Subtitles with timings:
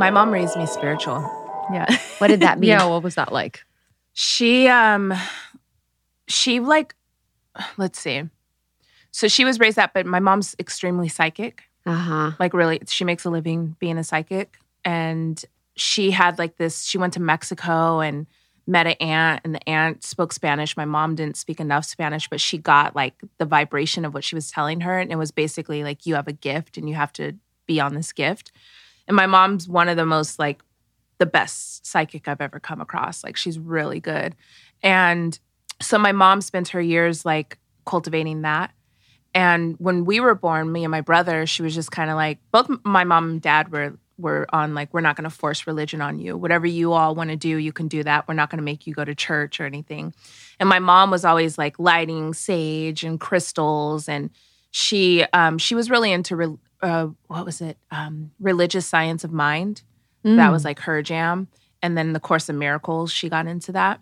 [0.00, 1.20] My mom raised me spiritual.
[1.70, 1.94] Yeah.
[2.16, 2.68] What did that mean?
[2.70, 2.86] yeah.
[2.86, 3.62] What was that like?
[4.14, 5.12] She um
[6.26, 6.94] she like
[7.76, 8.22] let's see.
[9.10, 11.64] So she was raised up, but my mom's extremely psychic.
[11.84, 12.30] Uh huh.
[12.38, 14.56] Like really she makes a living being a psychic.
[14.86, 15.44] And
[15.76, 18.26] she had like this, she went to Mexico and
[18.66, 20.78] met an aunt, and the aunt spoke Spanish.
[20.78, 24.34] My mom didn't speak enough Spanish, but she got like the vibration of what she
[24.34, 24.98] was telling her.
[24.98, 27.34] And it was basically like, you have a gift and you have to
[27.66, 28.50] be on this gift.
[29.10, 30.62] And my mom's one of the most like
[31.18, 33.24] the best psychic I've ever come across.
[33.24, 34.36] Like she's really good.
[34.84, 35.36] And
[35.82, 38.72] so my mom spent her years like cultivating that.
[39.34, 42.38] And when we were born, me and my brother, she was just kind of like
[42.52, 46.00] both my mom and dad were were on like we're not going to force religion
[46.00, 46.36] on you.
[46.36, 48.28] Whatever you all want to do, you can do that.
[48.28, 50.14] We're not going to make you go to church or anything.
[50.60, 54.30] And my mom was always like lighting sage and crystals and
[54.70, 57.78] she um she was really into re- uh what was it?
[57.90, 59.82] Um religious science of mind.
[60.22, 61.48] That was like her jam.
[61.82, 64.00] And then the Course of Miracles, she got into that.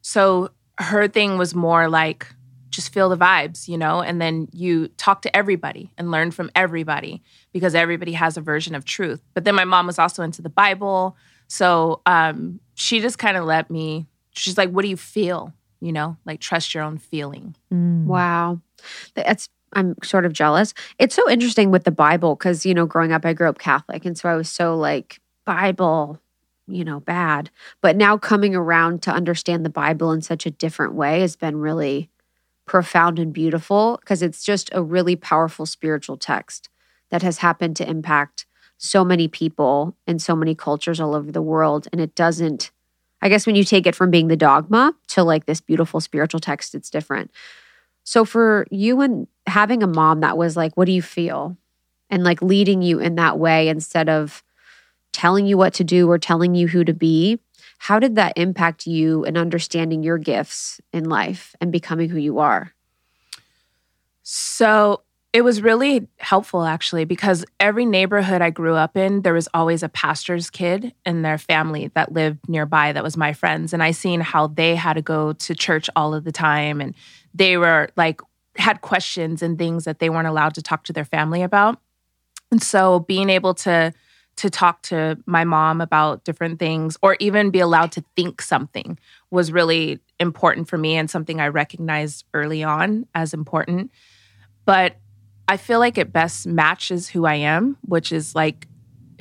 [0.00, 2.26] So her thing was more like
[2.70, 6.50] just feel the vibes, you know, and then you talk to everybody and learn from
[6.54, 9.22] everybody because everybody has a version of truth.
[9.34, 11.16] But then my mom was also into the Bible.
[11.48, 15.52] So um, she just kind of let me, she's like, what do you feel?
[15.80, 17.54] You know, like trust your own feeling.
[17.72, 18.06] Mm.
[18.06, 18.60] Wow.
[19.14, 20.74] That's I'm sort of jealous.
[20.98, 24.04] It's so interesting with the Bible because, you know, growing up, I grew up Catholic.
[24.04, 26.20] And so I was so like, Bible,
[26.66, 27.50] you know, bad.
[27.80, 31.56] But now coming around to understand the Bible in such a different way has been
[31.56, 32.10] really
[32.66, 36.68] profound and beautiful because it's just a really powerful spiritual text
[37.10, 38.46] that has happened to impact
[38.78, 41.88] so many people and so many cultures all over the world.
[41.92, 42.70] And it doesn't,
[43.20, 46.40] I guess, when you take it from being the dogma to like this beautiful spiritual
[46.40, 47.30] text, it's different.
[48.04, 51.56] So for you and having a mom that was like, what do you feel?
[52.10, 54.42] And like leading you in that way instead of
[55.12, 57.38] telling you what to do or telling you who to be,
[57.78, 62.38] how did that impact you in understanding your gifts in life and becoming who you
[62.38, 62.72] are?
[64.22, 65.02] So
[65.32, 69.82] it was really helpful actually because every neighborhood I grew up in, there was always
[69.82, 73.72] a pastor's kid and their family that lived nearby that was my friends.
[73.72, 76.94] And I seen how they had to go to church all of the time and
[77.34, 78.20] they were like
[78.56, 81.80] had questions and things that they weren't allowed to talk to their family about.
[82.50, 83.92] And so being able to
[84.34, 88.98] to talk to my mom about different things or even be allowed to think something
[89.30, 93.90] was really important for me and something I recognized early on as important.
[94.64, 94.96] But
[95.48, 98.66] I feel like it best matches who I am, which is like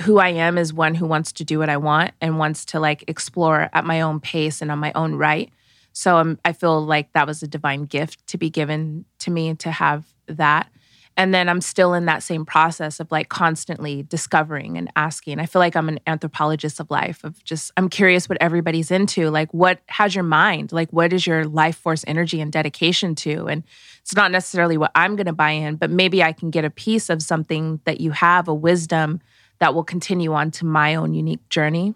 [0.00, 2.80] who I am is one who wants to do what I want and wants to
[2.80, 5.50] like explore at my own pace and on my own right.
[5.92, 9.54] So um, I feel like that was a divine gift to be given to me
[9.56, 10.70] to have that.
[11.18, 15.40] And then I'm still in that same process of like constantly discovering and asking.
[15.40, 19.28] I feel like I'm an anthropologist of life, of just, I'm curious what everybody's into.
[19.28, 20.70] Like, what, how's your mind?
[20.70, 23.48] Like, what is your life force energy and dedication to?
[23.48, 23.64] And
[24.00, 26.70] it's not necessarily what I'm going to buy in, but maybe I can get a
[26.70, 29.20] piece of something that you have, a wisdom
[29.58, 31.94] that will continue on to my own unique journey.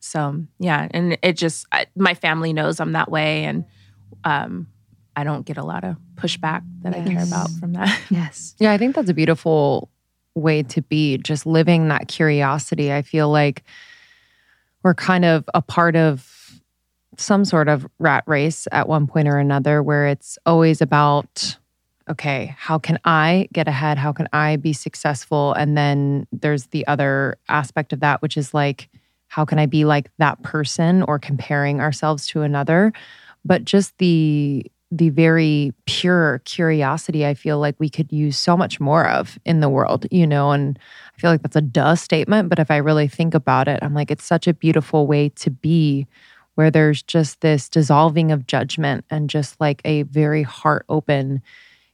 [0.00, 0.88] So, yeah.
[0.92, 3.44] And it just, I, my family knows I'm that way.
[3.44, 3.66] And,
[4.24, 4.68] um,
[5.16, 8.00] I don't get a lot of pushback that I care about from that.
[8.10, 8.54] Yes.
[8.58, 9.88] Yeah, I think that's a beautiful
[10.34, 12.92] way to be, just living that curiosity.
[12.92, 13.64] I feel like
[14.82, 16.60] we're kind of a part of
[17.16, 21.56] some sort of rat race at one point or another where it's always about
[22.08, 23.96] okay, how can I get ahead?
[23.96, 25.54] How can I be successful?
[25.54, 28.90] And then there's the other aspect of that, which is like,
[29.28, 32.92] how can I be like that person or comparing ourselves to another?
[33.42, 38.78] But just the the very pure curiosity I feel like we could use so much
[38.78, 40.78] more of in the world, you know, and
[41.16, 43.92] I feel like that's a duh statement, but if I really think about it, I'm
[43.92, 46.06] like it's such a beautiful way to be
[46.54, 51.42] where there's just this dissolving of judgment and just like a very heart open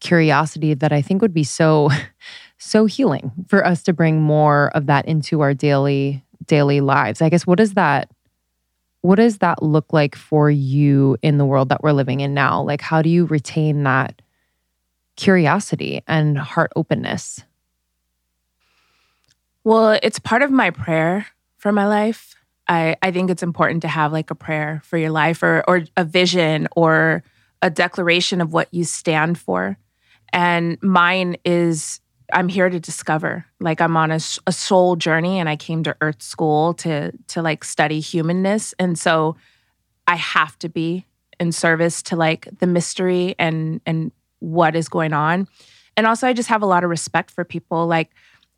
[0.00, 1.88] curiosity that I think would be so
[2.58, 7.22] so healing for us to bring more of that into our daily daily lives.
[7.22, 8.10] I guess what does that
[9.02, 12.62] what does that look like for you in the world that we're living in now?
[12.62, 14.22] Like how do you retain that
[15.16, 17.44] curiosity and heart openness?
[19.64, 21.26] Well, it's part of my prayer
[21.56, 22.34] for my life.
[22.68, 25.84] I, I think it's important to have like a prayer for your life or, or
[25.96, 27.22] a vision or
[27.60, 29.76] a declaration of what you stand for.
[30.32, 32.00] And mine is
[32.32, 33.44] I'm here to discover.
[33.60, 37.64] Like I'm on a soul journey and I came to earth school to to like
[37.64, 38.74] study humanness.
[38.78, 39.36] And so
[40.06, 41.06] I have to be
[41.38, 45.46] in service to like the mystery and and what is going on.
[45.96, 48.10] And also I just have a lot of respect for people like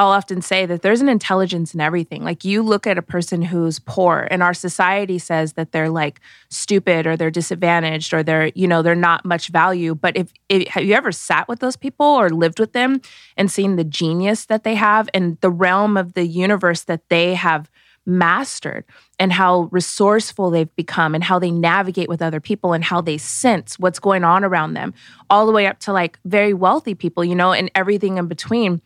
[0.00, 2.24] I'll often say that there's an intelligence in everything.
[2.24, 6.20] Like you look at a person who's poor and our society says that they're like
[6.48, 9.94] stupid or they're disadvantaged or they're, you know, they're not much value.
[9.94, 13.02] But if, if have you ever sat with those people or lived with them
[13.36, 17.34] and seen the genius that they have and the realm of the universe that they
[17.34, 17.70] have
[18.06, 18.86] mastered
[19.18, 23.18] and how resourceful they've become and how they navigate with other people and how they
[23.18, 24.94] sense what's going on around them,
[25.28, 28.80] all the way up to like very wealthy people, you know, and everything in between.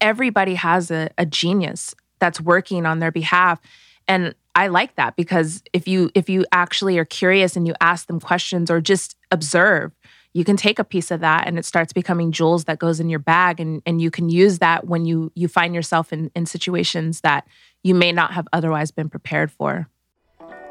[0.00, 3.60] Everybody has a, a genius that's working on their behalf.
[4.08, 8.06] And I like that because if you if you actually are curious and you ask
[8.06, 9.92] them questions or just observe,
[10.32, 13.08] you can take a piece of that and it starts becoming jewels that goes in
[13.08, 16.46] your bag and, and you can use that when you you find yourself in, in
[16.46, 17.46] situations that
[17.82, 19.88] you may not have otherwise been prepared for.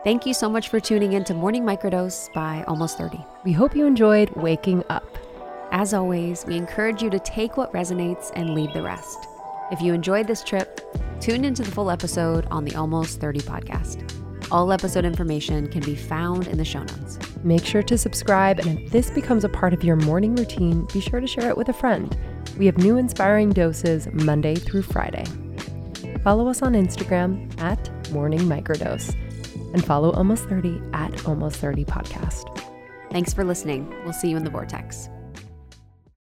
[0.03, 3.17] Thank you so much for tuning in to Morning Microdose by Almost 30.
[3.43, 5.24] We hope you enjoyed waking up.
[5.77, 9.27] As always, we encourage you to take what resonates and leave the rest.
[9.73, 10.79] If you enjoyed this trip,
[11.19, 14.09] tune into the full episode on the Almost 30 podcast.
[14.53, 17.19] All episode information can be found in the show notes.
[17.43, 21.01] Make sure to subscribe, and if this becomes a part of your morning routine, be
[21.01, 22.17] sure to share it with a friend.
[22.57, 25.25] We have new inspiring doses Monday through Friday.
[26.23, 29.13] Follow us on Instagram at Morning Microdose
[29.73, 32.65] and follow Almost 30 at Almost 30 Podcast.
[33.11, 33.93] Thanks for listening.
[34.05, 35.09] We'll see you in the Vortex.